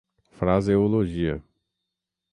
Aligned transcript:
fraseologia 0.37 1.43